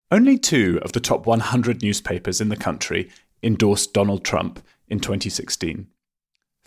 [0.09, 3.11] Only two of the top 100 newspapers in the country
[3.43, 5.85] endorsed Donald Trump in 2016.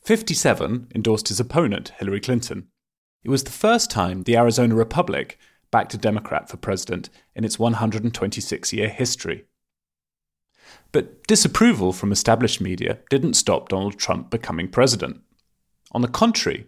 [0.04, 2.68] 57 endorsed his opponent, Hillary Clinton.
[3.24, 5.40] It was the first time the Arizona Republic
[5.72, 9.46] backed a Democrat for president in its 126 year history.
[10.92, 15.20] But disapproval from established media didn't stop Donald Trump becoming president.
[15.92, 16.66] On the contrary,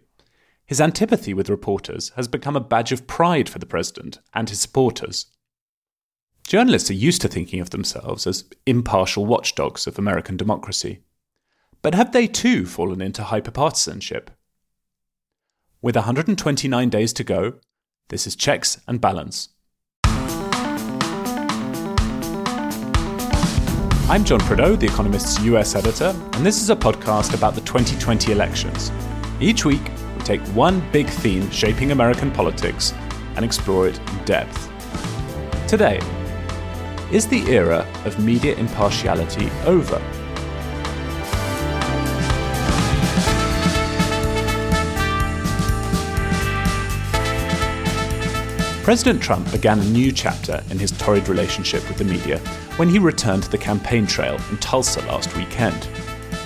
[0.66, 4.60] his antipathy with reporters has become a badge of pride for the president and his
[4.60, 5.26] supporters.
[6.46, 11.00] Journalists are used to thinking of themselves as impartial watchdogs of American democracy.
[11.82, 14.28] But have they too fallen into hyperpartisanship?
[15.82, 17.54] With 129 days to go,
[18.08, 19.48] this is Checks and Balance.
[24.10, 28.32] I'm John Prideaux, The Economist's US editor, and this is a podcast about the 2020
[28.32, 28.90] elections.
[29.38, 32.92] Each week, we take one big theme shaping American politics
[33.36, 34.68] and explore it in depth.
[35.68, 36.00] Today,
[37.12, 40.02] is the era of media impartiality over?
[48.82, 52.40] President Trump began a new chapter in his torrid relationship with the media
[52.80, 55.86] when he returned to the campaign trail in Tulsa last weekend.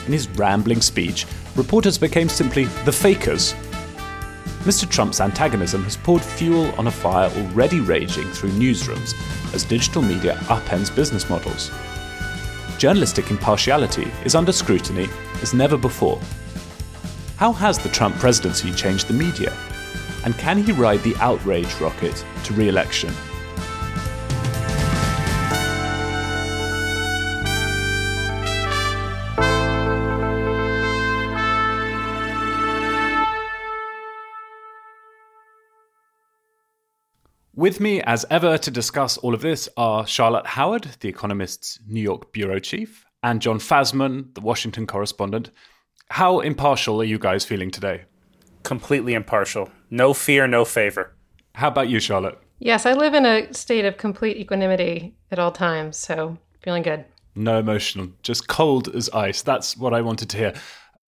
[0.07, 3.53] In his rambling speech, reporters became simply the fakers.
[4.65, 4.91] Mr.
[4.91, 9.15] Trump's antagonism has poured fuel on a fire already raging through newsrooms
[9.55, 11.71] as digital media upends business models.
[12.78, 15.09] Journalistic impartiality is under scrutiny
[15.41, 16.21] as never before.
[17.37, 19.56] How has the Trump presidency changed the media?
[20.25, 23.15] And can he ride the outrage rocket to re election?
[37.56, 42.00] With me, as ever, to discuss all of this are Charlotte Howard, The Economist's New
[42.00, 45.50] York bureau chief, and John Fasman, the Washington correspondent.
[46.10, 48.04] How impartial are you guys feeling today?
[48.64, 49.70] completely impartial.
[49.91, 51.14] No fear, no favor.
[51.54, 52.38] How about you, Charlotte?
[52.59, 57.04] Yes, I live in a state of complete equanimity at all times, so feeling good.
[57.37, 59.43] No emotional, just cold as ice.
[59.43, 60.54] That's what I wanted to hear.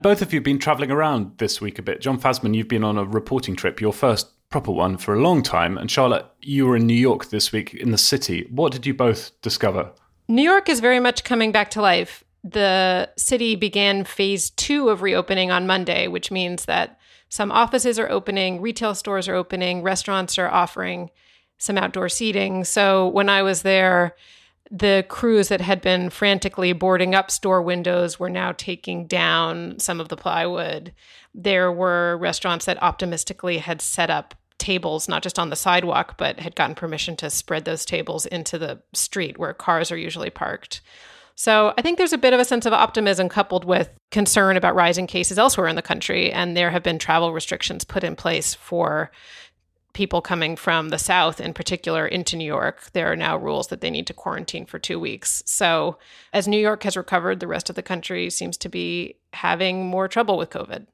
[0.02, 2.00] Both of you have been traveling around this week a bit.
[2.00, 5.42] John Fasman, you've been on a reporting trip, your first proper one for a long
[5.42, 5.76] time.
[5.78, 8.46] And Charlotte, you were in New York this week in the city.
[8.50, 9.90] What did you both discover?
[10.28, 12.24] New York is very much coming back to life.
[12.42, 16.98] The city began phase two of reopening on Monday, which means that
[17.28, 21.10] some offices are opening, retail stores are opening, restaurants are offering
[21.58, 22.64] some outdoor seating.
[22.64, 24.14] So when I was there,
[24.70, 30.00] the crews that had been frantically boarding up store windows were now taking down some
[30.00, 30.92] of the plywood.
[31.34, 36.40] There were restaurants that optimistically had set up tables, not just on the sidewalk, but
[36.40, 40.80] had gotten permission to spread those tables into the street where cars are usually parked.
[41.38, 44.74] So I think there's a bit of a sense of optimism coupled with concern about
[44.74, 46.32] rising cases elsewhere in the country.
[46.32, 49.10] And there have been travel restrictions put in place for
[49.96, 52.90] people coming from the South, in particular, into New York.
[52.92, 55.42] There are now rules that they need to quarantine for two weeks.
[55.46, 55.98] So
[56.34, 60.06] as New York has recovered, the rest of the country seems to be having more
[60.06, 60.86] trouble with COVID.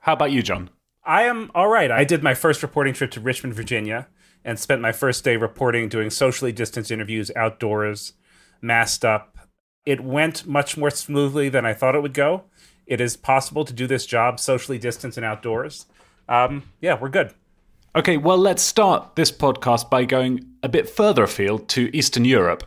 [0.00, 0.70] How about you, John?
[1.04, 1.90] I am all right.
[1.90, 4.08] I did my first reporting trip to Richmond, Virginia,
[4.44, 8.14] and spent my first day reporting, doing socially distanced interviews outdoors,
[8.60, 9.38] masked up,
[9.84, 12.44] it went much more smoothly than I thought it would go.
[12.86, 15.86] It is possible to do this job socially distanced and outdoors.
[16.28, 17.34] Um, yeah, we're good.
[17.94, 22.64] Okay, well, let's start this podcast by going a bit further afield to Eastern Europe.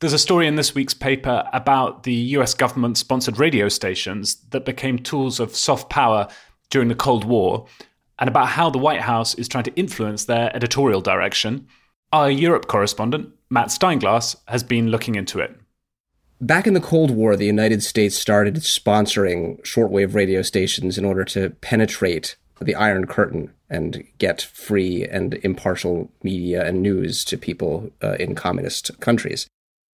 [0.00, 4.64] There's a story in this week's paper about the US government sponsored radio stations that
[4.64, 6.28] became tools of soft power
[6.70, 7.66] during the Cold War,
[8.18, 11.68] and about how the White House is trying to influence their editorial direction.
[12.10, 15.54] Our Europe correspondent, Matt Steinglass, has been looking into it.
[16.40, 21.24] Back in the Cold War, the United States started sponsoring shortwave radio stations in order
[21.26, 27.90] to penetrate the Iron Curtain and get free and impartial media and news to people
[28.02, 29.48] uh, in communist countries.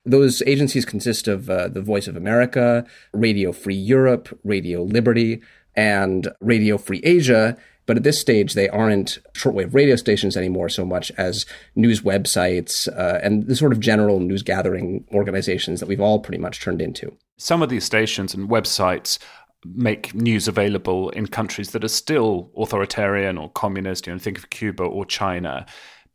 [0.05, 5.43] Those agencies consist of uh, the Voice of America, Radio Free Europe, Radio Liberty,
[5.77, 7.57] and Radio Free Asia.
[7.87, 12.87] But at this stage, they aren't shortwave radio stations anymore so much as news websites
[12.97, 16.81] uh, and the sort of general news gathering organizations that we've all pretty much turned
[16.81, 17.17] into.
[17.37, 19.19] Some of these stations and websites
[19.65, 24.07] make news available in countries that are still authoritarian or communist.
[24.07, 25.67] You know, think of Cuba or China.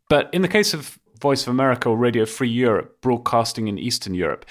[0.09, 4.13] But in the case of Voice of America or Radio Free Europe broadcasting in Eastern
[4.13, 4.45] Europe,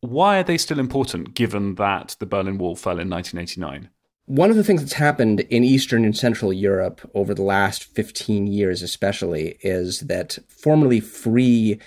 [0.00, 3.90] why are they still important given that the Berlin Wall fell in 1989?
[4.26, 8.46] One of the things that's happened in Eastern and Central Europe over the last 15
[8.46, 11.80] years, especially, is that formerly free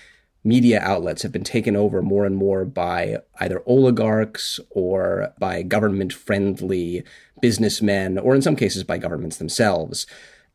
[0.44, 6.12] media outlets have been taken over more and more by either oligarchs or by government
[6.12, 7.04] friendly
[7.40, 10.06] businessmen, or in some cases by governments themselves.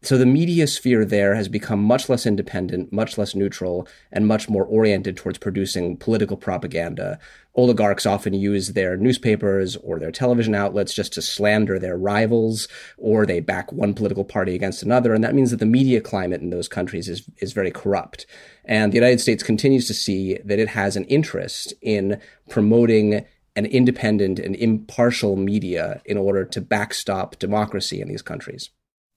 [0.07, 4.47] So the media sphere there has become much less independent, much less neutral, and much
[4.47, 7.19] more oriented towards producing political propaganda.
[7.55, 13.25] Oligarchs often use their newspapers or their television outlets just to slander their rivals, or
[13.25, 15.13] they back one political party against another.
[15.13, 18.25] And that means that the media climate in those countries is, is very corrupt.
[18.63, 23.25] And the United States continues to see that it has an interest in promoting
[23.57, 28.69] an independent and impartial media in order to backstop democracy in these countries.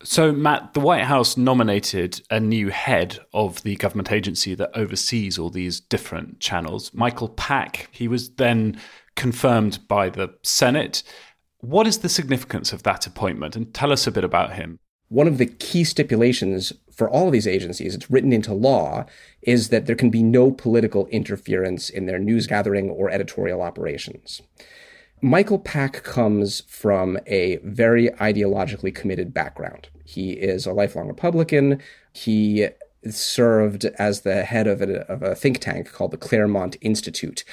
[0.03, 5.39] So, Matt, the White House nominated a new head of the government agency that oversees
[5.39, 7.91] all these different channels, Michael Pack.
[7.93, 8.81] He was then
[9.15, 11.03] confirmed by the Senate.
[11.59, 13.57] What is the significance of that appointment?
[13.57, 14.79] And tell us a bit about him.
[15.09, 19.05] One of the key stipulations for all of these agencies, it's written into law,
[19.43, 24.41] is that there can be no political interference in their news gathering or editorial operations.
[25.23, 29.89] Michael Pack comes from a very ideologically committed background.
[30.05, 31.83] He is a lifelong Republican.
[32.13, 32.69] He
[33.09, 37.45] served as the head of a, of a, think tank called the Claremont Institute,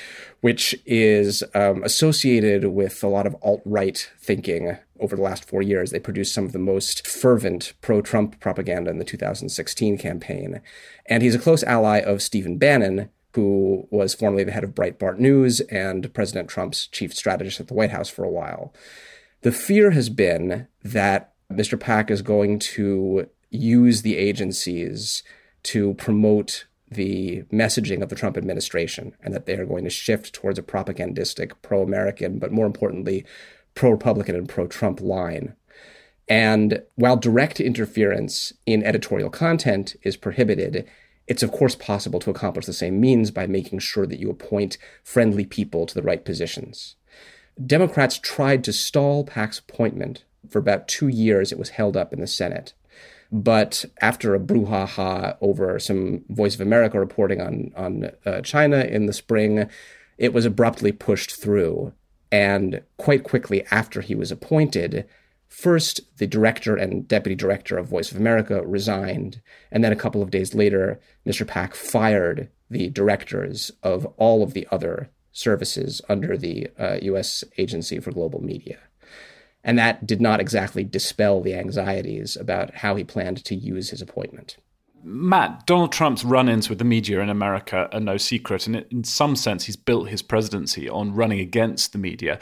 [0.42, 5.62] which is um, associated with a lot of alt right thinking over the last four
[5.62, 5.92] years.
[5.92, 10.62] They produced some of the most fervent pro Trump propaganda in the 2016 campaign.
[11.06, 15.20] And he's a close ally of Stephen Bannon, who was formerly the head of Breitbart
[15.20, 18.74] News and President Trump's chief strategist at the White House for a while.
[19.42, 21.80] The fear has been that Mr.
[21.80, 25.22] Pack is going to use the agencies
[25.62, 30.34] to promote the messaging of the Trump administration and that they are going to shift
[30.34, 33.24] towards a propagandistic, pro American, but more importantly,
[33.76, 35.56] pro Republican and pro Trump line.
[36.28, 40.90] And while direct interference in editorial content is prohibited,
[41.28, 44.78] it's of course possible to accomplish the same means by making sure that you appoint
[45.04, 46.96] friendly people to the right positions.
[47.64, 50.24] Democrats tried to stall Pack's appointment.
[50.50, 52.74] For about two years, it was held up in the Senate.
[53.32, 59.06] But after a brouhaha over some Voice of America reporting on, on uh, China in
[59.06, 59.70] the spring,
[60.18, 61.94] it was abruptly pushed through.
[62.32, 65.06] And quite quickly after he was appointed,
[65.48, 69.42] First, the director and deputy director of Voice of America resigned,
[69.72, 71.48] and then a couple of days later, Mr.
[71.48, 77.44] Pack fired the directors of all of the other services under the uh, U.S.
[77.58, 78.80] Agency for Global Media.
[79.64, 84.02] And that did not exactly dispel the anxieties about how he planned to use his
[84.02, 84.58] appointment.
[85.04, 88.68] Matt, Donald Trump's run ins with the media in America are no secret.
[88.68, 92.40] And in some sense, he's built his presidency on running against the media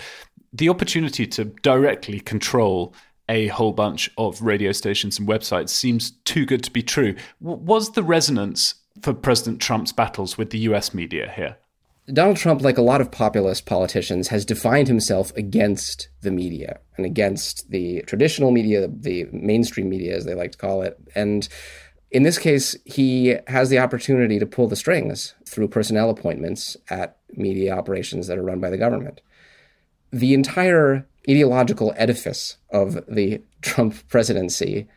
[0.57, 2.93] the opportunity to directly control
[3.27, 7.15] a whole bunch of radio stations and websites seems too good to be true.
[7.41, 11.57] was the resonance for President Trump's battles with the US media here?
[12.13, 17.05] Donald Trump, like a lot of populist politicians, has defined himself against the media and
[17.05, 20.97] against the traditional media, the mainstream media, as they like to call it.
[21.15, 21.49] And
[22.11, 27.17] in this case, he has the opportunity to pull the strings through personnel appointments at
[27.31, 29.19] media operations that are run by the government
[30.15, 34.87] the entire ideological edifice of the Trump presidency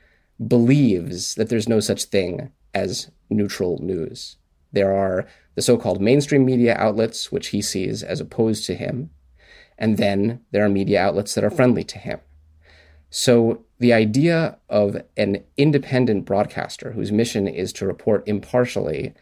[0.47, 4.37] believes that there's no such thing as neutral news.
[4.73, 9.11] There are the so called mainstream media outlets, which he sees as opposed to him,
[9.77, 12.21] and then there are media outlets that are friendly to him.
[13.11, 19.15] So the idea of an independent broadcaster whose mission is to report impartially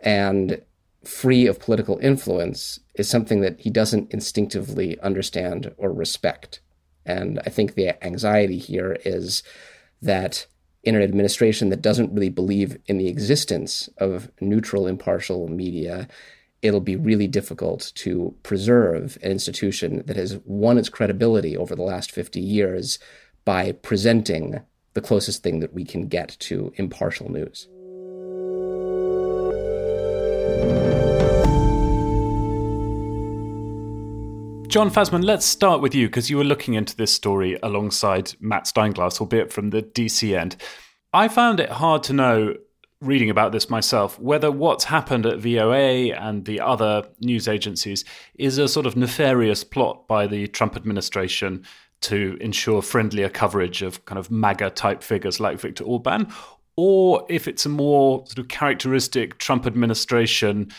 [0.00, 0.62] and
[1.04, 6.60] free of political influence is something that he doesn't instinctively understand or respect.
[7.06, 9.42] And I think the anxiety here is
[10.00, 10.46] that
[10.82, 16.08] in an administration that doesn't really believe in the existence of neutral, impartial media,
[16.62, 21.82] it'll be really difficult to preserve an institution that has won its credibility over the
[21.82, 22.98] last 50 years
[23.44, 24.60] by presenting
[24.94, 27.68] the closest thing that we can get to impartial news.
[34.74, 38.64] John Fasman, let's start with you because you were looking into this story alongside Matt
[38.64, 40.56] Steinglass, albeit from the DC end.
[41.12, 42.56] I found it hard to know,
[43.00, 48.04] reading about this myself, whether what's happened at VOA and the other news agencies
[48.34, 51.64] is a sort of nefarious plot by the Trump administration
[52.00, 56.26] to ensure friendlier coverage of kind of MAGA type figures like Viktor Orban,
[56.74, 60.72] or if it's a more sort of characteristic Trump administration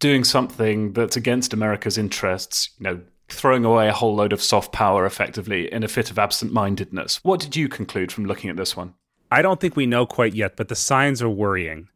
[0.00, 3.00] doing something that's against America's interests, you know,
[3.32, 7.20] throwing away a whole load of soft power effectively in a fit of absent mindedness.
[7.22, 8.94] What did you conclude from looking at this one?
[9.30, 11.88] I don't think we know quite yet, but the signs are worrying.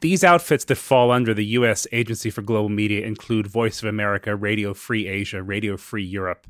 [0.00, 1.86] These outfits that fall under the U.S.
[1.92, 6.46] Agency for Global Media include Voice of America, Radio Free Asia, Radio Free Europe.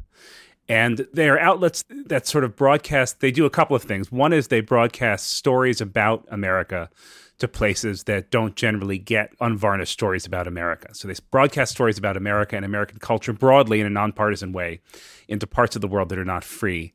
[0.69, 4.11] And they are outlets that sort of broadcast, they do a couple of things.
[4.11, 6.91] One is they broadcast stories about America
[7.39, 10.95] to places that don't generally get unvarnished stories about America.
[10.95, 14.81] So they broadcast stories about America and American culture broadly in a nonpartisan way
[15.29, 16.95] into parts of the world that are not free.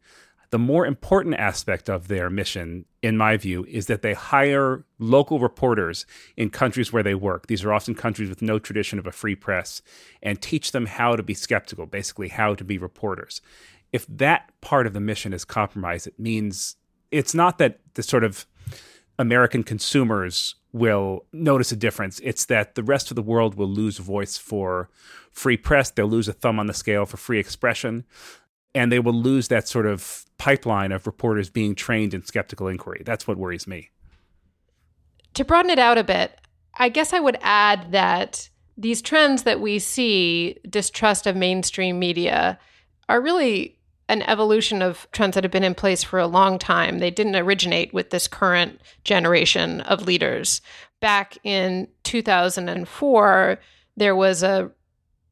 [0.50, 5.40] The more important aspect of their mission, in my view, is that they hire local
[5.40, 6.06] reporters
[6.36, 7.48] in countries where they work.
[7.48, 9.82] These are often countries with no tradition of a free press
[10.22, 13.42] and teach them how to be skeptical, basically, how to be reporters.
[13.94, 16.76] If that part of the mission is compromised, it means
[17.12, 18.46] it's not that the sort of
[19.22, 22.20] American consumers will notice a difference.
[22.24, 24.90] It's that the rest of the world will lose voice for
[25.32, 25.92] free press.
[25.92, 28.04] They'll lose a thumb on the scale for free expression.
[28.74, 33.04] And they will lose that sort of pipeline of reporters being trained in skeptical inquiry.
[33.06, 33.92] That's what worries me.
[35.36, 36.40] To broaden it out a bit,
[36.76, 42.58] I guess I would add that these trends that we see, distrust of mainstream media,
[43.08, 43.78] are really
[44.12, 47.00] an evolution of trends that have been in place for a long time.
[47.00, 50.60] They didn't originate with this current generation of leaders.
[51.00, 53.58] Back in 2004,
[53.96, 54.70] there was a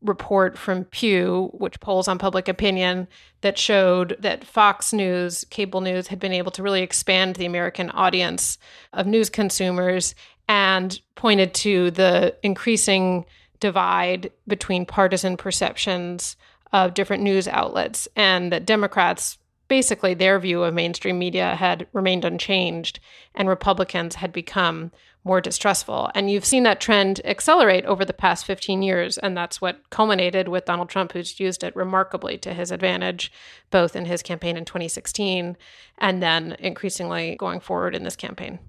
[0.01, 3.09] report from Pew, which polls on public opinion,
[3.41, 7.89] that showed that Fox News, cable news, had been able to really expand the American
[7.89, 8.57] audience
[8.93, 10.15] of news consumers
[10.48, 13.25] and pointed to the increasing
[13.59, 16.38] divide between partisan perceptions
[16.71, 22.25] of different news outlets, and that Democrats basically their view of mainstream media had remained
[22.25, 22.99] unchanged,
[23.35, 24.91] and Republicans had become
[25.23, 26.09] more distrustful.
[26.15, 29.17] And you've seen that trend accelerate over the past 15 years.
[29.17, 33.31] And that's what culminated with Donald Trump, who's used it remarkably to his advantage,
[33.69, 35.57] both in his campaign in 2016
[35.97, 38.59] and then increasingly going forward in this campaign.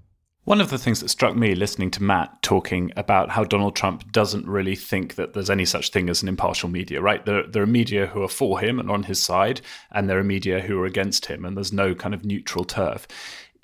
[0.43, 4.11] One of the things that struck me listening to Matt talking about how Donald Trump
[4.11, 7.23] doesn't really think that there's any such thing as an impartial media, right?
[7.23, 10.23] There, there, are media who are for him and on his side, and there are
[10.23, 13.07] media who are against him, and there's no kind of neutral turf.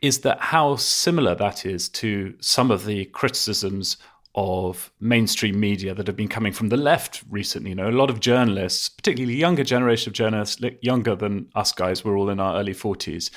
[0.03, 3.97] Is that how similar that is to some of the criticisms
[4.35, 7.71] of mainstream media that have been coming from the left recently?
[7.71, 12.05] You know, a lot of journalists, particularly younger generation of journalists, younger than us guys,
[12.05, 13.31] we're all in our early 40s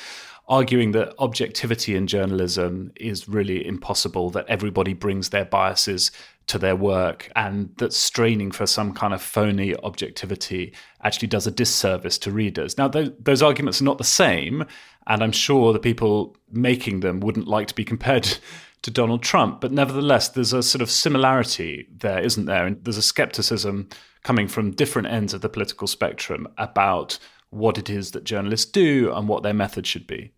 [0.50, 6.11] arguing that objectivity in journalism is really impossible, that everybody brings their biases
[6.49, 11.52] to their work, and that straining for some kind of phony objectivity actually does a
[11.52, 12.76] disservice to readers.
[12.76, 14.64] Now, th- those arguments are not the same,
[15.07, 18.38] and I'm sure the people making them wouldn't like to be compared
[18.83, 22.66] to Donald Trump, but nevertheless, there's a sort of similarity there, isn't there?
[22.66, 23.88] And there's a skepticism
[24.25, 29.12] coming from different ends of the political spectrum about what it is that journalists do
[29.14, 30.33] and what their method should be.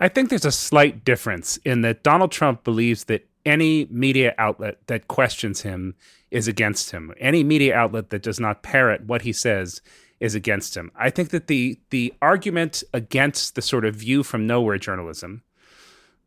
[0.00, 4.78] I think there's a slight difference in that Donald Trump believes that any media outlet
[4.86, 5.94] that questions him
[6.30, 7.12] is against him.
[7.20, 9.82] Any media outlet that does not parrot what he says
[10.20, 10.90] is against him.
[10.96, 15.42] I think that the the argument against the sort of view from nowhere journalism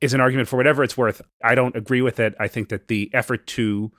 [0.01, 1.21] is an argument for whatever it's worth.
[1.43, 2.35] I don't agree with it.
[2.39, 3.91] I think that the effort to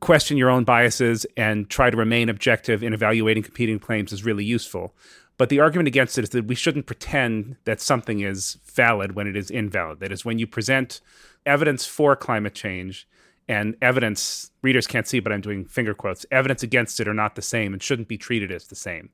[0.00, 4.44] question your own biases and try to remain objective in evaluating competing claims is really
[4.44, 4.94] useful.
[5.40, 9.26] But the argument against it is that we shouldn't pretend that something is valid when
[9.26, 10.00] it is invalid.
[10.00, 11.00] That is, when you present
[11.46, 13.08] evidence for climate change
[13.48, 17.36] and evidence, readers can't see, but I'm doing finger quotes, evidence against it are not
[17.36, 19.08] the same and shouldn't be treated as the same.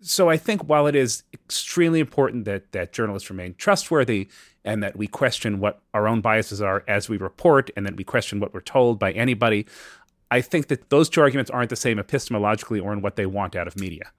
[0.00, 4.28] So I think while it is extremely important that, that journalists remain trustworthy
[4.64, 8.02] and that we question what our own biases are as we report and that we
[8.02, 9.66] question what we're told by anybody,
[10.30, 13.54] I think that those two arguments aren't the same epistemologically or in what they want
[13.54, 14.10] out of media.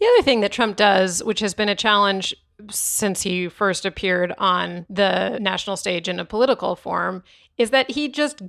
[0.00, 2.34] The other thing that Trump does, which has been a challenge
[2.70, 7.22] since he first appeared on the national stage in a political form,
[7.56, 8.42] is that he just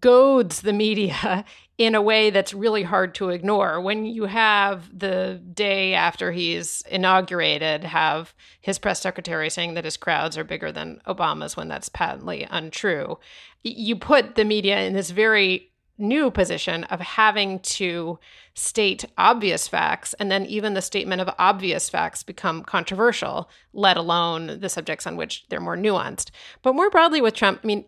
[0.00, 1.44] goads the media
[1.78, 3.80] in a way that's really hard to ignore.
[3.80, 9.96] When you have the day after he's inaugurated, have his press secretary saying that his
[9.96, 13.18] crowds are bigger than Obama's when that's patently untrue,
[13.64, 15.71] you put the media in this very
[16.02, 18.18] new position of having to
[18.54, 24.60] state obvious facts and then even the statement of obvious facts become controversial let alone
[24.60, 26.30] the subjects on which they're more nuanced.
[26.62, 27.84] But more broadly with trump i mean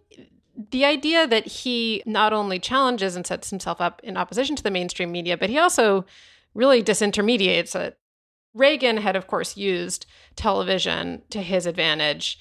[0.71, 4.71] the idea that he not only challenges and sets himself up in opposition to the
[4.71, 6.07] mainstream media but he also
[6.55, 7.99] really disintermediates it.
[8.55, 10.07] Reagan had of course used
[10.37, 12.39] television to his advantage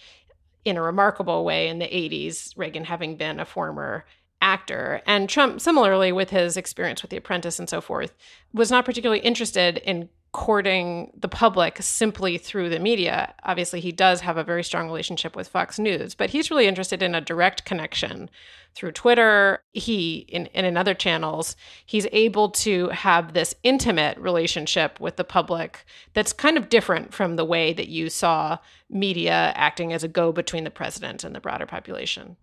[0.63, 4.05] in a remarkable way in the 80s reagan having been a former
[4.43, 5.01] actor.
[5.07, 8.13] And Trump, similarly with his experience with The Apprentice and so forth,
[8.53, 13.35] was not particularly interested in courting the public simply through the media.
[13.43, 17.03] Obviously, he does have a very strong relationship with Fox News, but he's really interested
[17.03, 18.31] in a direct connection
[18.73, 19.62] through Twitter.
[19.73, 25.23] He, in, and in other channels, he's able to have this intimate relationship with the
[25.23, 28.57] public that's kind of different from the way that you saw
[28.89, 32.38] media acting as a go between the president and the broader population.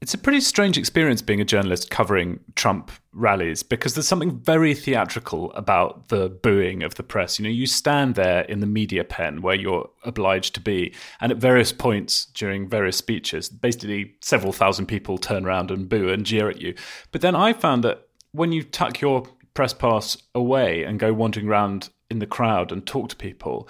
[0.00, 4.74] It's a pretty strange experience being a journalist covering Trump rallies because there's something very
[4.74, 7.38] theatrical about the booing of the press.
[7.38, 11.30] You know, you stand there in the media pen where you're obliged to be, and
[11.30, 16.24] at various points during various speeches, basically several thousand people turn around and boo and
[16.24, 16.74] jeer at you.
[17.12, 21.46] But then I found that when you tuck your press pass away and go wandering
[21.46, 23.68] around in the crowd and talk to people,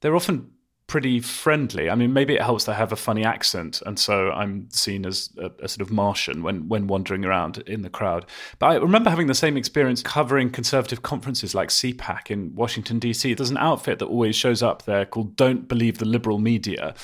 [0.00, 0.50] they're often
[0.88, 1.88] pretty friendly.
[1.88, 5.30] I mean, maybe it helps to have a funny accent, and so I'm seen as
[5.38, 8.26] a, a, sort of Martian when when wandering around in the crowd.
[8.58, 13.34] But I remember having the same experience covering conservative conferences like CPAC in Washington D.C.
[13.34, 16.94] There's an outfit that always shows up there called "Don't Believe the Liberal Media."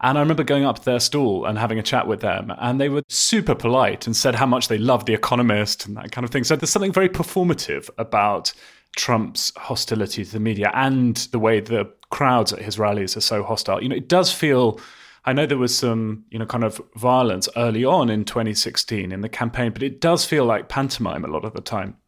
[0.00, 2.80] And I remember going up to their stall and having a chat with them, and
[2.80, 6.24] they were super polite and said how much they loved The Economist and that kind
[6.24, 6.44] of thing.
[6.44, 8.52] So there's something very performative about
[8.96, 13.42] Trump's hostility to the media and the way the crowds at his rallies are so
[13.42, 13.82] hostile.
[13.82, 14.80] You know, it does feel.
[15.24, 19.20] I know there was some, you know, kind of violence early on in 2016 in
[19.20, 21.98] the campaign, but it does feel like pantomime a lot of the time.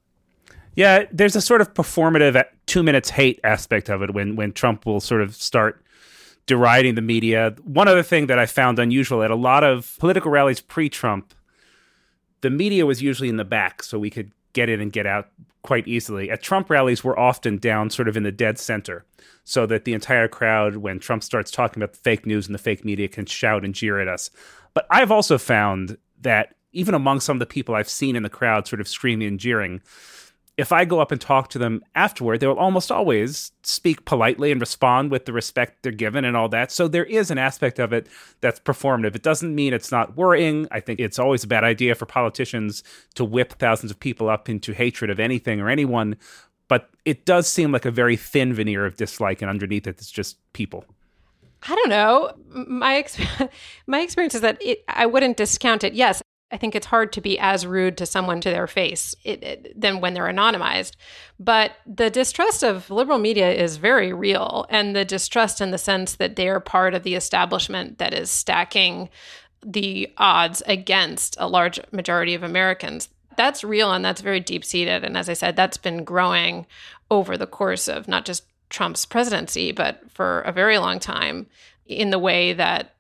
[0.75, 4.53] Yeah, there's a sort of performative uh, two minutes hate aspect of it when when
[4.53, 5.85] Trump will sort of start
[6.47, 7.55] deriding the media.
[7.63, 11.35] One other thing that I found unusual at a lot of political rallies pre-Trump,
[12.41, 15.29] the media was usually in the back, so we could get in and get out
[15.63, 16.31] quite easily.
[16.31, 19.05] At Trump rallies, we're often down sort of in the dead center,
[19.45, 22.59] so that the entire crowd, when Trump starts talking about the fake news and the
[22.59, 24.31] fake media, can shout and jeer at us.
[24.75, 28.29] But I've also found that even among some of the people I've seen in the
[28.29, 29.83] crowd sort of screaming and jeering,
[30.61, 34.53] if I go up and talk to them afterward, they will almost always speak politely
[34.53, 36.71] and respond with the respect they're given and all that.
[36.71, 38.09] So there is an aspect of it
[38.43, 39.17] that's performative.
[39.17, 40.69] It doesn't mean it's not worrying.
[40.71, 44.51] I think it's always a bad idea for politicians to whip thousands of people up
[44.51, 46.17] into hatred of anything or anyone.
[46.69, 50.11] But it does seem like a very thin veneer of dislike, and underneath it, it's
[50.11, 50.85] just people.
[51.67, 52.35] I don't know.
[52.49, 53.19] My ex-
[53.87, 55.95] my experience is that it, I wouldn't discount it.
[55.95, 59.43] Yes, I think it's hard to be as rude to someone to their face it,
[59.43, 60.97] it, than when they're anonymized.
[61.39, 64.67] But the distrust of liberal media is very real.
[64.69, 68.31] And the distrust in the sense that they are part of the establishment that is
[68.31, 69.11] stacking
[69.65, 73.09] the odds against a large majority of Americans.
[73.37, 75.05] That's real and that's very deep seated.
[75.05, 76.67] And as I said, that's been growing
[77.11, 81.47] over the course of not just Trump's presidency, but for a very long time
[81.87, 82.95] in the way that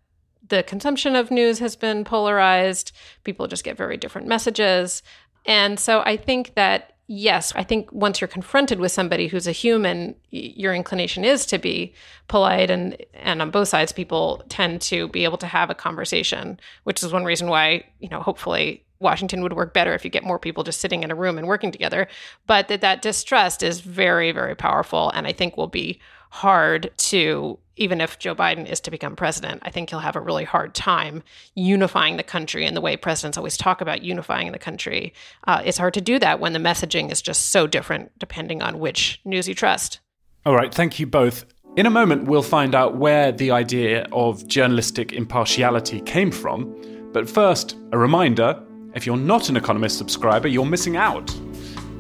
[0.50, 2.92] the consumption of news has been polarized.
[3.24, 5.02] People just get very different messages.
[5.46, 9.52] And so I think that, yes, I think once you're confronted with somebody who's a
[9.52, 11.94] human, your inclination is to be
[12.28, 12.70] polite.
[12.70, 17.02] And, and on both sides, people tend to be able to have a conversation, which
[17.02, 20.38] is one reason why, you know, hopefully Washington would work better if you get more
[20.38, 22.06] people just sitting in a room and working together.
[22.46, 25.10] But that, that distrust is very, very powerful.
[25.10, 29.62] And I think will be hard to even if Joe Biden is to become president,
[29.64, 31.22] I think he'll have a really hard time
[31.54, 35.14] unifying the country in the way presidents always talk about unifying the country.
[35.46, 38.78] Uh, it's hard to do that when the messaging is just so different depending on
[38.78, 39.98] which news you trust.
[40.44, 41.46] All right, thank you both.
[41.76, 47.10] In a moment, we'll find out where the idea of journalistic impartiality came from.
[47.12, 48.62] But first, a reminder
[48.94, 51.30] if you're not an Economist subscriber, you're missing out.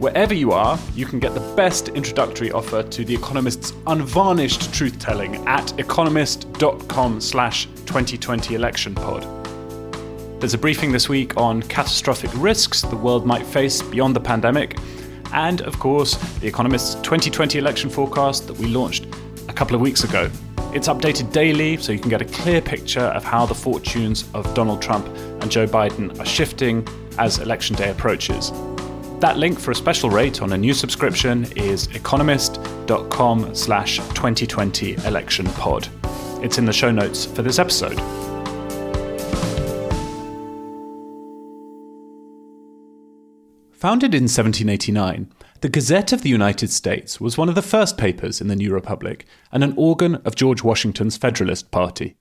[0.00, 5.46] Wherever you are, you can get the best introductory offer to The Economist's unvarnished truth-telling
[5.46, 9.26] at economist.com slash 2020 election pod.
[10.40, 14.78] There's a briefing this week on catastrophic risks the world might face beyond the pandemic,
[15.34, 19.04] and of course, The Economist's 2020 election forecast that we launched
[19.48, 20.30] a couple of weeks ago.
[20.72, 24.54] It's updated daily so you can get a clear picture of how the fortunes of
[24.54, 25.06] Donald Trump
[25.42, 28.50] and Joe Biden are shifting as election day approaches.
[29.20, 35.44] That link for a special rate on a new subscription is economist.com slash 2020 election
[35.46, 35.88] pod.
[36.42, 38.00] It's in the show notes for this episode.
[43.72, 45.30] Founded in 1789,
[45.60, 48.72] the Gazette of the United States was one of the first papers in the New
[48.72, 52.16] Republic and an organ of George Washington's Federalist Party.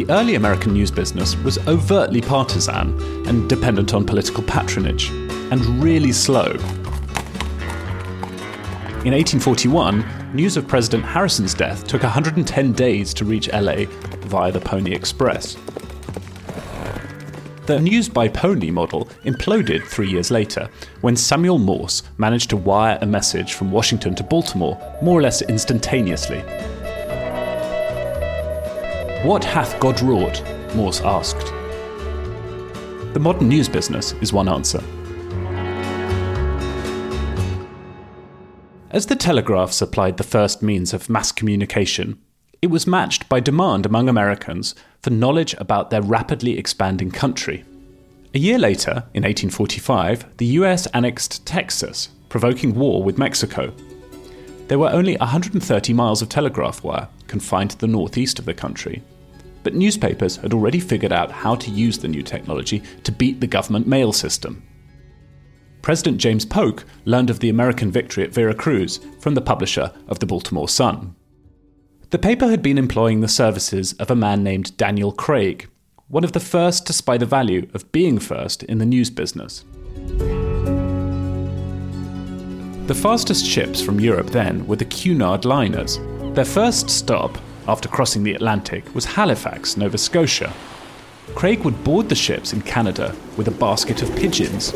[0.00, 6.10] The early American news business was overtly partisan and dependent on political patronage, and really
[6.10, 6.46] slow.
[9.04, 13.84] In 1841, news of President Harrison's death took 110 days to reach LA
[14.24, 15.58] via the Pony Express.
[17.66, 20.70] The news by pony model imploded three years later
[21.02, 25.42] when Samuel Morse managed to wire a message from Washington to Baltimore more or less
[25.42, 26.42] instantaneously.
[29.22, 30.42] What hath God wrought?
[30.74, 31.52] Morse asked.
[33.12, 34.82] The modern news business is one answer.
[38.90, 42.18] As the telegraph supplied the first means of mass communication,
[42.62, 47.62] it was matched by demand among Americans for knowledge about their rapidly expanding country.
[48.32, 53.70] A year later, in 1845, the US annexed Texas, provoking war with Mexico.
[54.70, 59.02] There were only 130 miles of telegraph wire confined to the northeast of the country.
[59.64, 63.48] But newspapers had already figured out how to use the new technology to beat the
[63.48, 64.62] government mail system.
[65.82, 70.26] President James Polk learned of the American victory at Veracruz from the publisher of the
[70.26, 71.16] Baltimore Sun.
[72.10, 75.68] The paper had been employing the services of a man named Daniel Craig,
[76.06, 79.64] one of the first to spy the value of being first in the news business.
[82.90, 86.00] The fastest ships from Europe then were the Cunard liners.
[86.34, 90.52] Their first stop, after crossing the Atlantic, was Halifax, Nova Scotia.
[91.36, 94.72] Craig would board the ships in Canada with a basket of pigeons.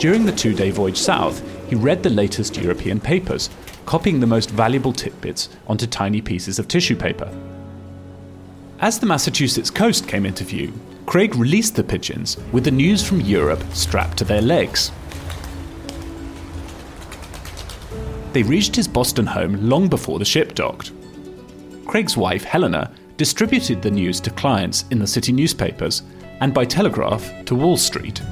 [0.00, 3.50] During the two day voyage south, he read the latest European papers,
[3.86, 7.32] copying the most valuable tidbits onto tiny pieces of tissue paper.
[8.80, 10.72] As the Massachusetts coast came into view,
[11.06, 14.90] Craig released the pigeons with the news from Europe strapped to their legs.
[18.38, 20.92] They reached his Boston home long before the ship docked.
[21.88, 26.04] Craig's wife, Helena, distributed the news to clients in the city newspapers
[26.40, 28.22] and by telegraph to Wall Street.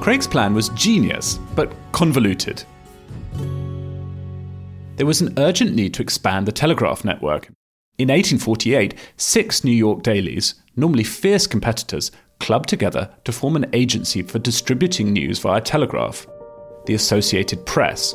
[0.00, 2.62] Craig's plan was genius, but convoluted
[4.94, 7.48] there was an urgent need to expand the telegraph network.
[7.98, 14.22] In 1848, six New York dailies, normally fierce competitors, clubbed together to form an agency
[14.22, 16.28] for distributing news via telegraph
[16.88, 18.14] the Associated Press.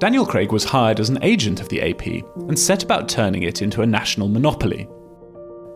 [0.00, 2.06] Daniel Craig was hired as an agent of the AP
[2.48, 4.88] and set about turning it into a national monopoly.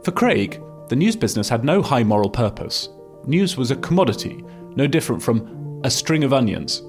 [0.02, 2.88] For Craig, the news business had no high moral purpose.
[3.24, 6.82] News was a commodity, no different from a string of onions.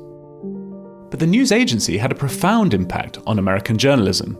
[1.11, 4.35] But the news agency had a profound impact on American journalism.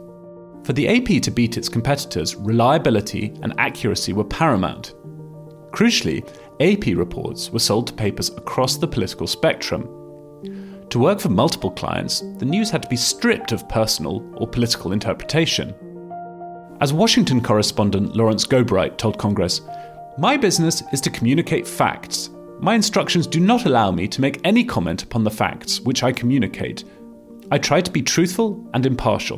[0.63, 4.95] For the AP to beat its competitors, reliability and accuracy were paramount.
[5.71, 6.27] Crucially,
[6.61, 9.87] AP reports were sold to papers across the political spectrum.
[10.89, 14.91] To work for multiple clients, the news had to be stripped of personal or political
[14.91, 15.75] interpretation.
[16.81, 19.61] As Washington correspondent Lawrence Gobright told Congress,
[20.17, 22.29] My business is to communicate facts,
[22.61, 26.11] my instructions do not allow me to make any comment upon the facts which I
[26.11, 26.83] communicate.
[27.51, 29.37] I try to be truthful and impartial.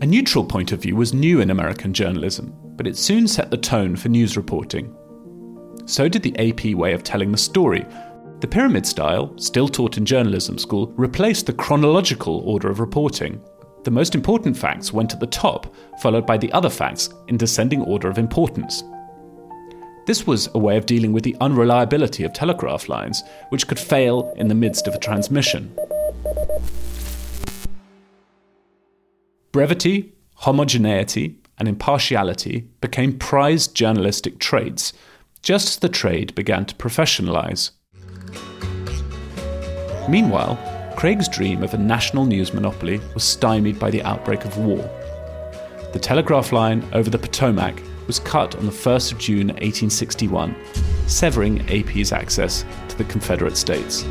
[0.00, 3.58] A neutral point of view was new in American journalism, but it soon set the
[3.58, 4.96] tone for news reporting.
[5.84, 7.84] So did the AP way of telling the story.
[8.38, 13.42] The pyramid style, still taught in journalism school, replaced the chronological order of reporting.
[13.84, 17.80] The most important facts went at the top, followed by the other facts in descending
[17.82, 18.84] order of importance.
[20.06, 24.34] This was a way of dealing with the unreliability of telegraph lines, which could fail
[24.36, 25.74] in the midst of a transmission.
[29.50, 34.92] Brevity, homogeneity, and impartiality became prized journalistic traits,
[35.42, 37.70] just as the trade began to professionalize.
[40.08, 40.58] Meanwhile,
[40.96, 44.88] Craig's dream of a national news monopoly was stymied by the outbreak of war.
[45.92, 50.54] The telegraph line over the Potomac was cut on the 1st of June 1861,
[51.06, 54.04] severing AP's access to the Confederate States.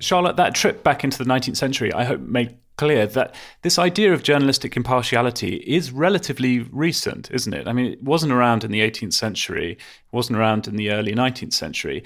[0.00, 4.12] Charlotte, that trip back into the 19th century, I hope, made clear that this idea
[4.12, 7.68] of journalistic impartiality is relatively recent, isn't it?
[7.68, 9.78] I mean, it wasn't around in the 18th century, it
[10.12, 12.02] wasn't around in the early 19th century.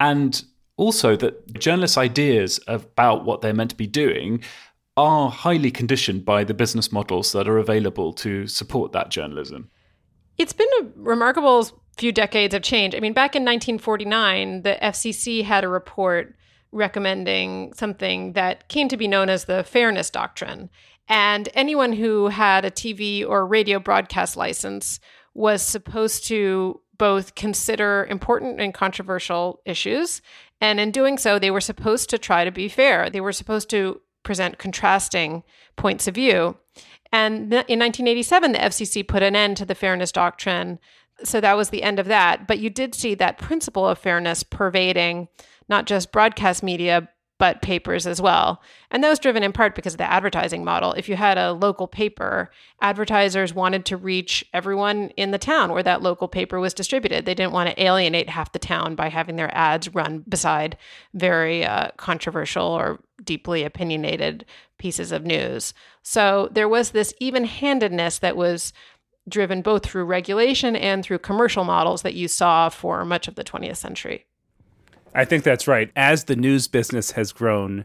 [0.00, 0.42] And
[0.76, 4.42] also that journalists' ideas about what they're meant to be doing
[4.96, 9.70] are highly conditioned by the business models that are available to support that journalism.
[10.38, 12.94] It's been a remarkable few decades of change.
[12.94, 16.36] I mean, back in 1949, the FCC had a report
[16.72, 20.70] recommending something that came to be known as the Fairness Doctrine.
[21.08, 25.00] And anyone who had a TV or radio broadcast license
[25.34, 30.20] was supposed to both consider important and controversial issues.
[30.60, 33.08] And in doing so, they were supposed to try to be fair.
[33.08, 35.44] They were supposed to present contrasting
[35.76, 36.56] points of view.
[37.12, 40.78] And in 1987, the FCC put an end to the fairness doctrine.
[41.24, 42.46] So that was the end of that.
[42.46, 45.28] But you did see that principle of fairness pervading
[45.68, 48.60] not just broadcast media, but papers as well.
[48.90, 50.92] And that was driven in part because of the advertising model.
[50.92, 52.50] If you had a local paper,
[52.82, 57.24] advertisers wanted to reach everyone in the town where that local paper was distributed.
[57.24, 60.76] They didn't want to alienate half the town by having their ads run beside
[61.14, 64.44] very uh, controversial or deeply opinionated
[64.78, 65.74] pieces of news.
[66.02, 68.72] So there was this even handedness that was
[69.28, 73.44] driven both through regulation and through commercial models that you saw for much of the
[73.44, 74.24] 20th century.
[75.14, 75.90] I think that's right.
[75.96, 77.84] As the news business has grown,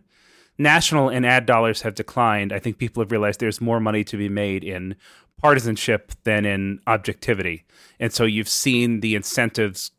[0.57, 2.53] national and ad dollars have declined.
[2.53, 4.95] I think people have realized there's more money to be made in
[5.41, 7.65] partisanship than in objectivity.
[7.99, 9.91] And so you've seen the incentives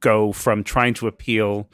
[0.00, 1.68] go from trying to appeal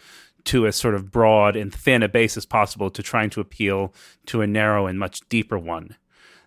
[0.44, 3.94] to as sort of broad and thin a base as possible to trying to appeal
[4.26, 5.96] to a narrow and much deeper one.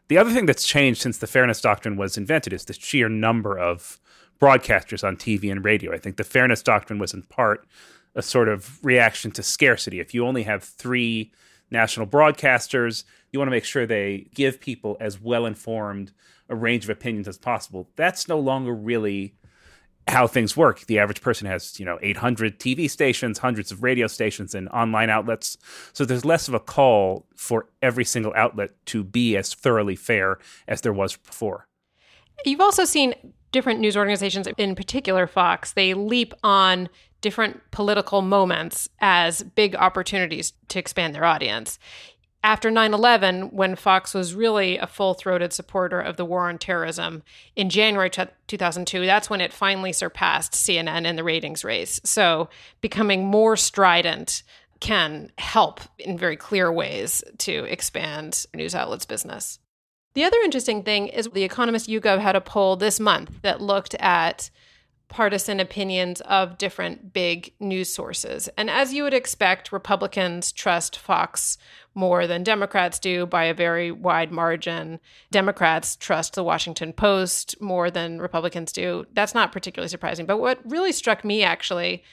[0.08, 3.58] The other thing that's changed since the fairness doctrine was invented is the sheer number
[3.58, 4.00] of
[4.40, 5.94] broadcasters on TV and radio.
[5.94, 7.68] I think the fairness doctrine was in part
[8.18, 10.00] a sort of reaction to scarcity.
[10.00, 11.32] If you only have three
[11.70, 16.12] national broadcasters, you want to make sure they give people as well informed
[16.50, 17.90] a range of opinions as possible.
[17.96, 19.36] That's no longer really
[20.08, 20.80] how things work.
[20.86, 25.10] The average person has, you know, 800 TV stations, hundreds of radio stations, and online
[25.10, 25.58] outlets.
[25.94, 30.40] So there's less of a call for every single outlet to be as thoroughly fair
[30.68, 31.68] as there was before.
[32.46, 33.14] You've also seen
[33.52, 36.90] different news organizations, in particular Fox, they leap on
[37.22, 41.80] different political moments as big opportunities to expand their audience.
[42.44, 46.58] After 9 11, when Fox was really a full throated supporter of the war on
[46.58, 47.24] terrorism,
[47.56, 52.00] in January 2002, that's when it finally surpassed CNN in the ratings race.
[52.04, 52.50] So
[52.80, 54.44] becoming more strident
[54.80, 59.60] can help in very clear ways to expand news outlets' business.
[60.14, 63.96] The other interesting thing is the Economist YouGov had a poll this month that looked
[63.96, 64.50] at
[65.10, 68.50] partisan opinions of different big news sources.
[68.58, 71.58] And as you would expect, Republicans trust Fox
[71.96, 75.00] more than Democrats do by a very wide margin.
[75.32, 79.06] Democrats trust the Washington Post more than Republicans do.
[79.14, 80.26] That's not particularly surprising.
[80.26, 82.04] But what really struck me actually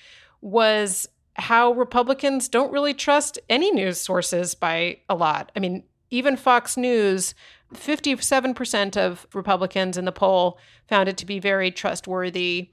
[0.40, 5.50] was how Republicans don't really trust any news sources by a lot.
[5.56, 7.34] I mean, even Fox News
[7.74, 12.70] 57% of Republicans in the poll found it to be very trustworthy.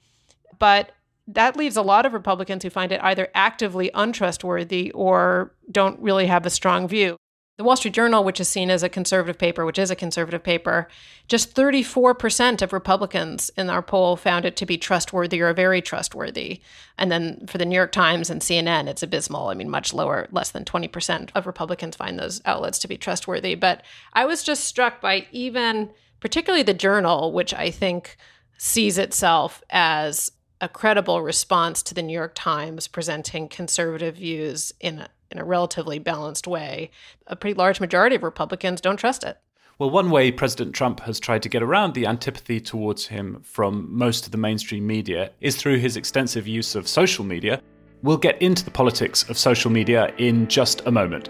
[0.59, 0.91] But
[1.27, 6.27] that leaves a lot of Republicans who find it either actively untrustworthy or don't really
[6.27, 7.17] have a strong view.
[7.57, 10.41] The Wall Street Journal, which is seen as a conservative paper, which is a conservative
[10.41, 10.87] paper,
[11.27, 16.61] just 34% of Republicans in our poll found it to be trustworthy or very trustworthy.
[16.97, 19.49] And then for the New York Times and CNN, it's abysmal.
[19.49, 23.53] I mean, much lower, less than 20% of Republicans find those outlets to be trustworthy.
[23.53, 23.83] But
[24.13, 28.17] I was just struck by even, particularly the Journal, which I think
[28.57, 34.99] sees itself as a credible response to the New York Times presenting conservative views in
[34.99, 36.91] a, in a relatively balanced way.
[37.25, 39.39] A pretty large majority of Republicans don't trust it.
[39.79, 43.87] Well, one way President Trump has tried to get around the antipathy towards him from
[43.89, 47.59] most of the mainstream media is through his extensive use of social media.
[48.03, 51.29] We'll get into the politics of social media in just a moment.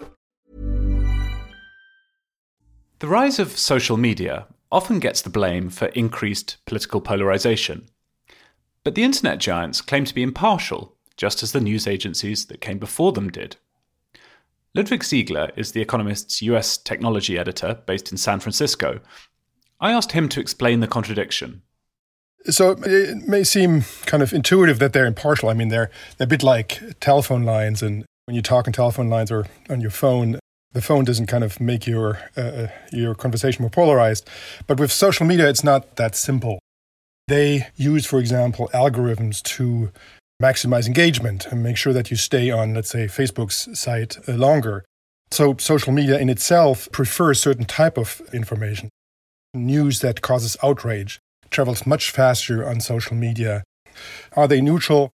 [3.01, 7.87] The rise of social media often gets the blame for increased political polarization.
[8.83, 12.77] But the internet giants claim to be impartial, just as the news agencies that came
[12.77, 13.55] before them did.
[14.75, 18.99] Ludwig Siegele is The Economist's US technology editor based in San Francisco.
[19.79, 21.63] I asked him to explain the contradiction.
[22.51, 25.49] So it may seem kind of intuitive that they're impartial.
[25.49, 29.09] I mean, they're, they're a bit like telephone lines, and when you talk on telephone
[29.09, 30.37] lines or on your phone,
[30.73, 34.29] the phone doesn't kind of make your uh, your conversation more polarized.
[34.67, 36.59] But with social media, it's not that simple.
[37.27, 39.91] They use, for example, algorithms to
[40.41, 44.83] maximize engagement and make sure that you stay on, let's say, Facebook's site uh, longer.
[45.29, 48.89] So social media in itself prefers certain type of information.
[49.53, 51.19] News that causes outrage
[51.51, 53.63] travels much faster on social media.
[54.33, 55.11] Are they neutral?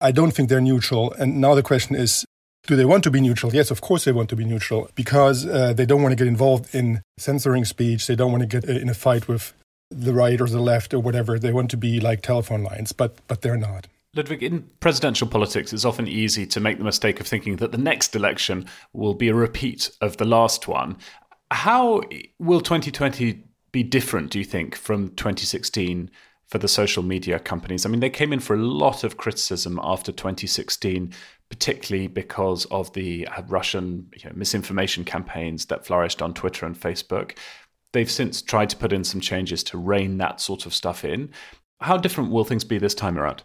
[0.00, 1.12] I don't think they're neutral.
[1.12, 2.25] And now the question is
[2.66, 3.54] do they want to be neutral?
[3.54, 6.26] Yes, of course they want to be neutral because uh, they don't want to get
[6.26, 8.06] involved in censoring speech.
[8.06, 9.52] They don't want to get uh, in a fight with
[9.90, 11.38] the right or the left or whatever.
[11.38, 13.86] They want to be like telephone lines, but but they're not.
[14.16, 17.78] Ludwig, in presidential politics, it's often easy to make the mistake of thinking that the
[17.78, 20.96] next election will be a repeat of the last one.
[21.50, 22.02] How
[22.38, 26.10] will 2020 be different, do you think, from 2016
[26.46, 27.84] for the social media companies?
[27.84, 31.12] I mean, they came in for a lot of criticism after 2016
[31.48, 36.78] particularly because of the uh, Russian you know, misinformation campaigns that flourished on Twitter and
[36.78, 37.36] Facebook.
[37.92, 41.30] They've since tried to put in some changes to rein that sort of stuff in.
[41.80, 43.44] How different will things be this time around?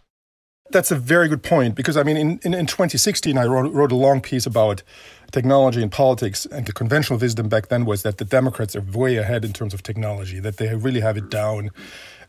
[0.71, 3.91] That's a very good point because I mean, in, in, in 2016, I wrote, wrote
[3.91, 4.83] a long piece about
[5.31, 9.17] technology and politics, and the conventional wisdom back then was that the Democrats are way
[9.17, 11.71] ahead in terms of technology, that they really have it down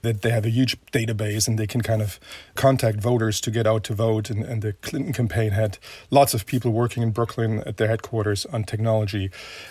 [0.03, 2.21] that they have a huge database and they can kind of
[2.55, 4.31] contact voters to get out to vote.
[4.31, 5.79] And, and the Clinton campaign had
[6.11, 9.31] lots of people working in Brooklyn at their headquarters on technology.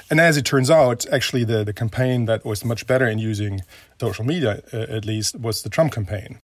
[0.09, 3.61] And as it turns out, actually, the, the campaign that was much better in using
[3.99, 6.39] social media, uh, at least, was the Trump campaign.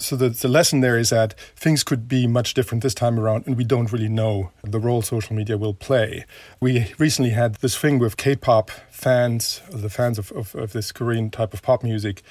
[0.00, 3.48] So the, the lesson there is that things could be much different this time around,
[3.48, 6.24] and we don't really know the role social media will play.
[6.60, 11.30] We recently had this thing with K-pop fans, the fans of, of, of this Korean
[11.30, 12.22] type of pop music,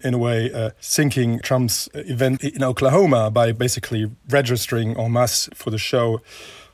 [0.00, 5.70] in a way, uh, sinking Trump's event in Oklahoma by basically registering en masse for
[5.70, 6.20] the show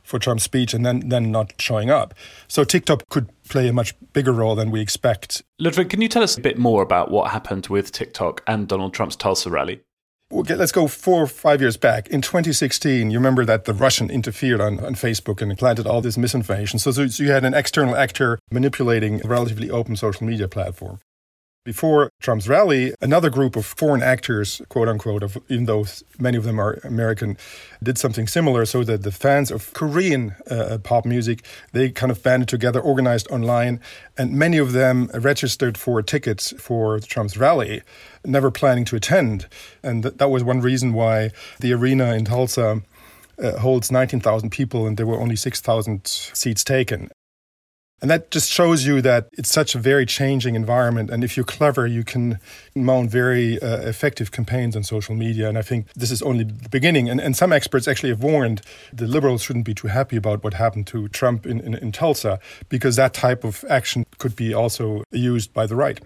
[0.03, 2.13] for Trump's speech and then, then not showing up.
[2.47, 5.43] So TikTok could play a much bigger role than we expect.
[5.59, 8.93] Ludwig, can you tell us a bit more about what happened with TikTok and Donald
[8.93, 9.81] Trump's Tulsa rally?
[10.33, 12.07] Okay, let's go four or five years back.
[12.07, 16.17] In 2016, you remember that the Russian interfered on, on Facebook and planted all this
[16.17, 16.79] misinformation.
[16.79, 20.99] So, so, so you had an external actor manipulating a relatively open social media platform.
[21.63, 25.85] Before Trump's rally, another group of foreign actors, quote unquote, of, even though
[26.17, 27.37] many of them are American,
[27.83, 32.23] did something similar so that the fans of Korean uh, pop music, they kind of
[32.23, 33.79] banded together, organized online,
[34.17, 37.83] and many of them registered for tickets for Trump's rally,
[38.25, 39.45] never planning to attend.
[39.83, 42.81] And th- that was one reason why the arena in Tulsa
[43.37, 47.11] uh, holds 19,000 people and there were only 6,000 seats taken.
[48.01, 51.11] And that just shows you that it's such a very changing environment.
[51.11, 52.39] And if you're clever, you can
[52.73, 55.47] mount very uh, effective campaigns on social media.
[55.47, 57.09] And I think this is only the beginning.
[57.09, 58.61] And, and some experts actually have warned
[58.91, 62.39] the liberals shouldn't be too happy about what happened to Trump in, in, in Tulsa,
[62.69, 65.99] because that type of action could be also used by the right.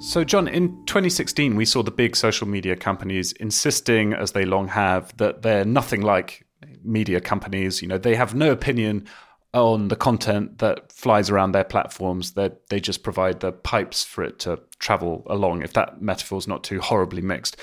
[0.00, 4.66] So, John, in 2016, we saw the big social media companies insisting, as they long
[4.68, 6.46] have, that they're nothing like
[6.82, 7.82] media companies.
[7.82, 9.06] You know, they have no opinion
[9.52, 12.32] on the content that flies around their platforms.
[12.32, 15.62] That they just provide the pipes for it to travel along.
[15.62, 17.58] If that metaphor is not too horribly mixed,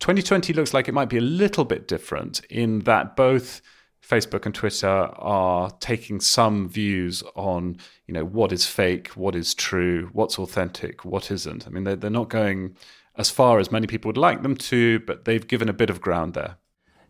[0.00, 3.62] 2020 looks like it might be a little bit different in that both
[4.08, 9.54] Facebook and Twitter are taking some views on, you know, what is fake, what is
[9.54, 11.66] true, what's authentic, what isn't.
[11.66, 12.74] I mean, they're, they're not going
[13.16, 16.00] as far as many people would like them to, but they've given a bit of
[16.00, 16.56] ground there.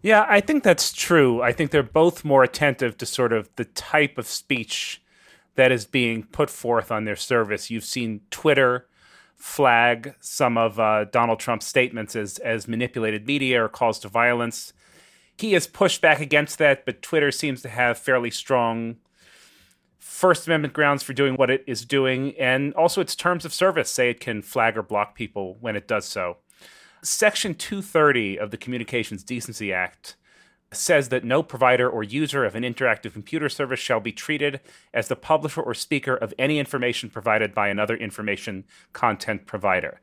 [0.03, 1.43] Yeah, I think that's true.
[1.43, 5.03] I think they're both more attentive to sort of the type of speech
[5.55, 7.71] that is being put forth on their service.
[7.71, 8.89] You've seen Twitter
[9.35, 14.73] flag some of uh, Donald Trump's statements as as manipulated media or calls to violence
[15.39, 18.97] he has pushed back against that, but Twitter seems to have fairly strong
[19.99, 23.91] First Amendment grounds for doing what it is doing, and also its terms of service
[23.91, 26.39] say it can flag or block people when it does so.
[27.03, 30.17] Section 230 of the Communications Decency Act
[30.73, 34.61] says that no provider or user of an interactive computer service shall be treated
[34.93, 40.01] as the publisher or speaker of any information provided by another information content provider.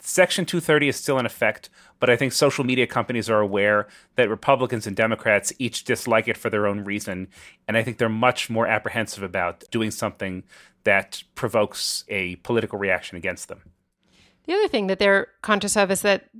[0.00, 1.68] Section 230 is still in effect,
[1.98, 3.86] but I think social media companies are aware
[4.16, 7.28] that Republicans and Democrats each dislike it for their own reason.
[7.66, 10.44] And I think they're much more apprehensive about doing something
[10.84, 13.62] that provokes a political reaction against them.
[14.46, 16.30] The other thing that they're conscious of is that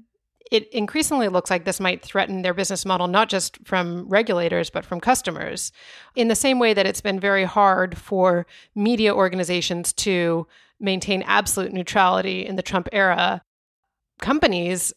[0.51, 4.85] it increasingly looks like this might threaten their business model, not just from regulators, but
[4.85, 5.73] from customers.
[6.15, 10.47] In the same way that it's been very hard for media organizations to
[10.79, 13.43] maintain absolute neutrality in the Trump era,
[14.21, 14.93] companies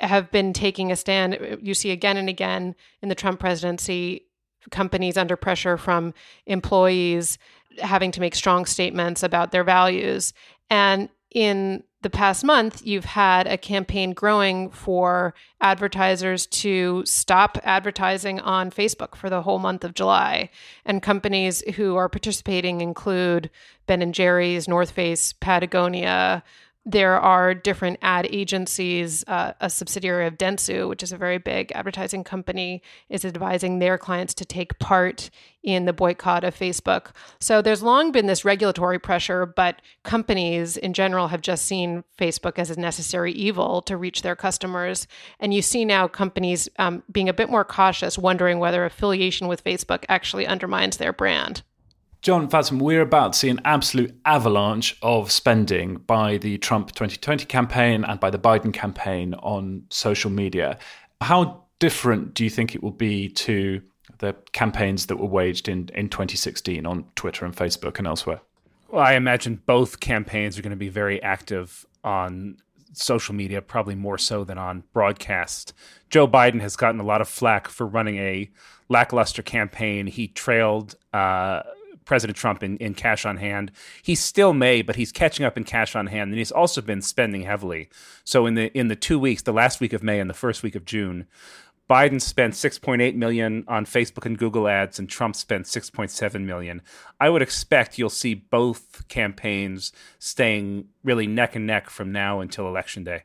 [0.00, 1.58] have been taking a stand.
[1.60, 4.26] You see again and again in the Trump presidency,
[4.70, 6.14] companies under pressure from
[6.46, 7.38] employees
[7.78, 10.32] having to make strong statements about their values.
[10.68, 18.40] And in the past month, you've had a campaign growing for advertisers to stop advertising
[18.40, 20.48] on Facebook for the whole month of July.
[20.84, 23.50] And companies who are participating include
[23.86, 26.42] Ben and Jerry's, North Face, Patagonia,
[26.86, 29.24] there are different ad agencies.
[29.26, 33.98] Uh, a subsidiary of Dentsu, which is a very big advertising company, is advising their
[33.98, 35.30] clients to take part
[35.62, 37.08] in the boycott of Facebook.
[37.38, 42.58] So there's long been this regulatory pressure, but companies in general have just seen Facebook
[42.58, 45.06] as a necessary evil to reach their customers.
[45.38, 49.64] And you see now companies um, being a bit more cautious, wondering whether affiliation with
[49.64, 51.62] Facebook actually undermines their brand.
[52.22, 57.46] John Fasman, we're about to see an absolute avalanche of spending by the Trump 2020
[57.46, 60.78] campaign and by the Biden campaign on social media.
[61.22, 63.80] How different do you think it will be to
[64.18, 68.42] the campaigns that were waged in, in 2016 on Twitter and Facebook and elsewhere?
[68.90, 72.58] Well, I imagine both campaigns are going to be very active on
[72.92, 75.72] social media, probably more so than on broadcast.
[76.10, 78.50] Joe Biden has gotten a lot of flack for running a
[78.90, 80.06] lackluster campaign.
[80.06, 81.62] He trailed uh,
[82.04, 83.72] President Trump in, in cash on hand.
[84.02, 87.02] He still may, but he's catching up in cash on hand, and he's also been
[87.02, 87.88] spending heavily.
[88.24, 90.62] So in the in the two weeks, the last week of May and the first
[90.62, 91.26] week of June,
[91.90, 96.82] Biden spent 6.8 million on Facebook and Google ads and Trump spent 6.7 million.
[97.18, 99.90] I would expect you'll see both campaigns
[100.20, 103.24] staying really neck and neck from now until election day.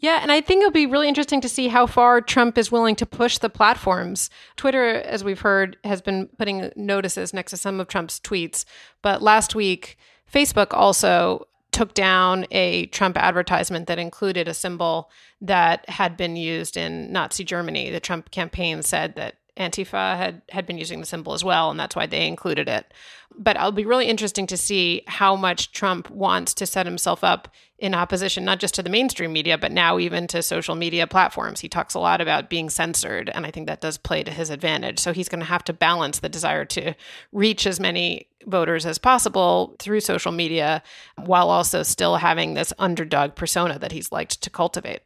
[0.00, 2.96] Yeah, and I think it'll be really interesting to see how far Trump is willing
[2.96, 4.30] to push the platforms.
[4.56, 8.64] Twitter, as we've heard, has been putting notices next to some of Trump's tweets.
[9.02, 9.98] But last week,
[10.32, 15.10] Facebook also took down a Trump advertisement that included a symbol
[15.42, 17.90] that had been used in Nazi Germany.
[17.90, 21.78] The Trump campaign said that Antifa had had been using the symbol as well, and
[21.78, 22.92] that's why they included it.
[23.36, 27.48] But it'll be really interesting to see how much Trump wants to set himself up
[27.78, 31.60] in opposition, not just to the mainstream media, but now even to social media platforms.
[31.60, 34.50] He talks a lot about being censored, and I think that does play to his
[34.50, 34.98] advantage.
[34.98, 36.94] So he's going to have to balance the desire to
[37.32, 40.82] reach as many voters as possible through social media
[41.16, 45.00] while also still having this underdog persona that he's liked to cultivate.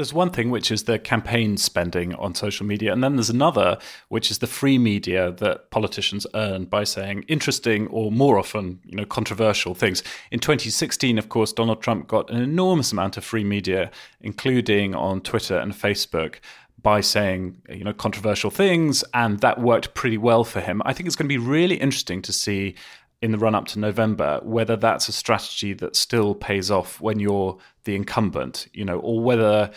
[0.00, 3.76] There's one thing which is the campaign spending on social media, and then there's another
[4.08, 8.96] which is the free media that politicians earn by saying interesting or more often, you
[8.96, 10.02] know, controversial things.
[10.30, 13.90] In 2016, of course, Donald Trump got an enormous amount of free media,
[14.22, 16.36] including on Twitter and Facebook
[16.82, 21.06] by saying you know controversial things and that worked pretty well for him i think
[21.06, 22.74] it's going to be really interesting to see
[23.22, 27.18] in the run up to November, whether that's a strategy that still pays off when
[27.18, 29.70] you're the incumbent, you know, or whether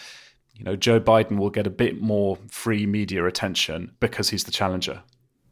[0.56, 4.52] you know Joe Biden will get a bit more free media attention because he's the
[4.52, 5.04] challenger.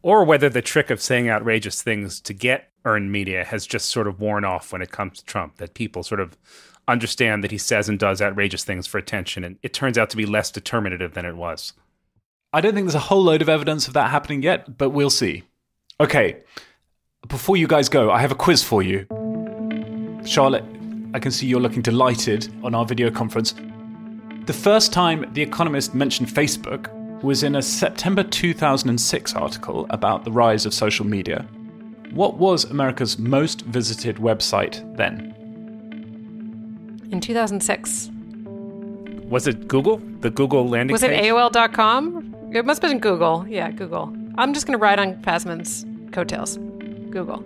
[0.02, 4.08] Or whether the trick of saying outrageous things to get earned media has just sort
[4.08, 6.36] of worn off when it comes to Trump, that people sort of
[6.88, 10.16] understand that he says and does outrageous things for attention, and it turns out to
[10.16, 11.72] be less determinative than it was.
[12.52, 15.10] I don't think there's a whole load of evidence of that happening yet, but we'll
[15.10, 15.44] see.
[16.00, 16.42] Okay,
[17.28, 19.06] before you guys go, I have a quiz for you.
[20.24, 20.64] Charlotte,
[21.14, 23.54] I can see you're looking delighted on our video conference.
[24.46, 26.90] The first time The Economist mentioned Facebook
[27.22, 31.46] was in a September 2006 article about the rise of social media.
[32.10, 35.32] What was America's most visited website then?
[37.12, 38.10] In 2006.
[39.28, 39.98] Was it Google?
[40.20, 41.10] The Google landing was page?
[41.10, 42.50] Was it AOL.com?
[42.52, 43.46] It must have been Google.
[43.48, 44.14] Yeah, Google.
[44.36, 46.58] I'm just going to ride on Fasman's coattails.
[47.12, 47.44] Google.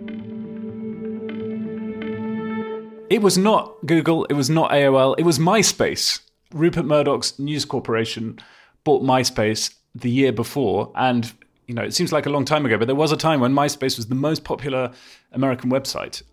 [3.09, 6.21] It was not Google, it was not AOL, it was MySpace.
[6.53, 8.39] Rupert Murdoch's News Corporation
[8.83, 11.31] bought MySpace the year before and
[11.67, 13.53] you know, it seems like a long time ago, but there was a time when
[13.53, 14.91] MySpace was the most popular
[15.33, 16.23] American website.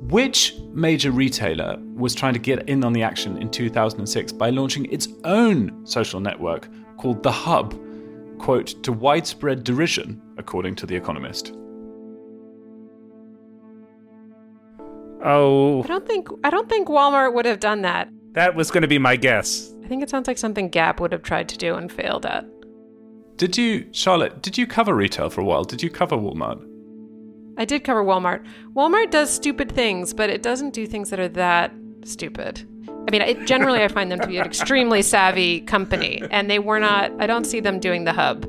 [0.00, 4.86] Which major retailer was trying to get in on the action in 2006 by launching
[4.86, 7.80] its own social network called The Hub,
[8.38, 11.52] quote, to widespread derision, according to The Economist?
[15.24, 18.08] Oh, I don't think I don't think Walmart would have done that.
[18.32, 19.72] that was going to be my guess.
[19.84, 22.44] I think it sounds like something Gap would have tried to do and failed at.
[23.36, 25.64] Did you, Charlotte, did you cover retail for a while?
[25.64, 26.64] Did you cover Walmart?
[27.56, 28.44] I did cover Walmart.
[28.74, 31.72] Walmart does stupid things, but it doesn't do things that are that
[32.04, 32.68] stupid.
[32.88, 36.58] I mean, it, generally, I find them to be an extremely savvy company, and they
[36.58, 37.12] were not.
[37.18, 38.44] I don't see them doing the hub.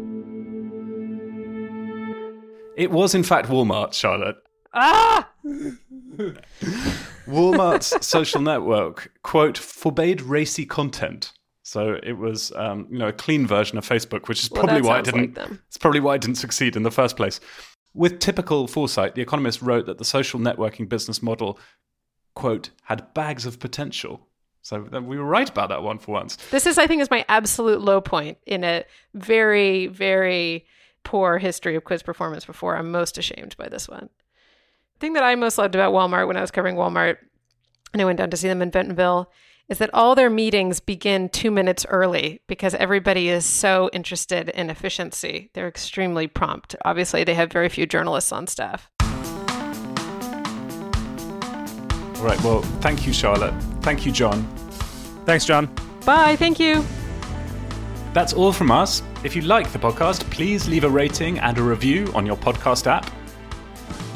[2.78, 4.38] It was, in fact, Walmart, Charlotte.
[4.74, 5.30] Ah!
[7.28, 11.32] Walmart's social network, quote, forbade racy content.
[11.64, 14.82] So it was, um, you know, a clean version of Facebook, which is Well, probably
[14.82, 15.34] why it didn't.
[15.36, 15.62] them.
[15.68, 17.40] it's probably why it didn't succeed in the first place.
[17.96, 21.58] With typical foresight, The Economist wrote that the social networking business model,
[22.36, 24.28] quote, had bags of potential.
[24.62, 26.36] So we were right about that one for once.
[26.52, 30.66] This is, I think, is my absolute low point in a very, very
[31.04, 32.76] poor history of quiz performance before.
[32.76, 34.10] I'm most ashamed by this one.
[35.06, 37.18] Thing that I most loved about Walmart when I was covering Walmart,
[37.94, 39.32] and I went down to see them in Bentonville,
[39.70, 44.72] is that all their meetings begin two minutes early because everybody is so interested in
[44.72, 45.52] efficiency.
[45.54, 46.76] They're extremely prompt.
[46.84, 48.90] Obviously, they have very few journalists on staff.
[52.18, 52.42] All right.
[52.44, 53.54] Well, thank you, Charlotte.
[53.84, 54.42] Thank you, John.
[55.28, 55.70] Thanks, John.
[56.04, 56.36] Bye.
[56.36, 56.84] Thank you.
[58.14, 59.04] That's all from us.
[59.24, 62.88] If you like the podcast, please leave a rating and a review on your podcast
[62.88, 63.15] app.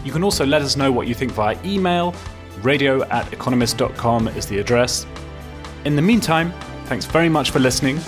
[0.03, 2.15] You can also let us know what you think via email.
[2.61, 5.05] Radio at economist.com is the address.
[5.85, 6.53] In the meantime,
[6.85, 7.99] thanks very much for listening.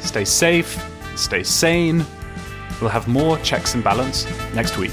[0.00, 0.82] Stay safe,
[1.16, 2.04] stay sane.
[2.80, 4.92] We'll have more checks and balance next week.